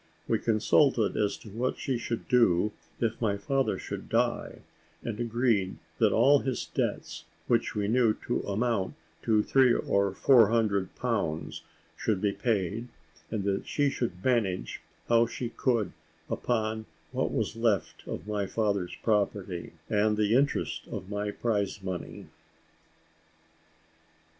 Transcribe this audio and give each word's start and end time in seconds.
We 0.27 0.39
consulted 0.39 1.15
as 1.15 1.37
to 1.41 1.49
what 1.49 1.77
she 1.77 1.99
should 1.99 2.27
do 2.27 2.71
if 2.99 3.21
my 3.21 3.37
father 3.37 3.77
should 3.77 4.09
die, 4.09 4.63
and 5.03 5.19
agreed 5.19 5.77
that 5.99 6.11
all 6.11 6.39
his 6.39 6.65
debts, 6.65 7.25
which 7.45 7.75
we 7.75 7.87
knew 7.87 8.15
to 8.25 8.39
amount 8.47 8.95
to 9.21 9.43
three 9.43 9.75
or 9.75 10.11
four 10.15 10.47
hundred 10.49 10.95
pounds, 10.95 11.61
should 11.95 12.19
be 12.19 12.31
paid, 12.31 12.87
and 13.29 13.43
that 13.43 13.67
she 13.67 13.91
should 13.91 14.25
manage 14.25 14.81
how 15.07 15.27
she 15.27 15.49
could 15.49 15.91
upon 16.31 16.87
what 17.11 17.31
was 17.31 17.55
left 17.55 18.01
of 18.07 18.27
my 18.27 18.47
father's 18.47 18.95
property, 19.03 19.73
and 19.87 20.17
the 20.17 20.33
interest 20.33 20.87
of 20.87 21.11
my 21.11 21.29
prize 21.29 21.83
money. 21.83 22.25